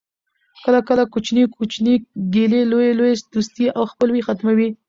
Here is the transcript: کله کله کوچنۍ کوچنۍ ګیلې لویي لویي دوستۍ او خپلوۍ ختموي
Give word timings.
کله 0.63 0.79
کله 0.87 1.03
کوچنۍ 1.13 1.43
کوچنۍ 1.55 1.95
ګیلې 2.33 2.61
لویي 2.71 2.91
لویي 2.99 3.15
دوستۍ 3.33 3.65
او 3.77 3.83
خپلوۍ 3.91 4.21
ختموي 4.27 4.67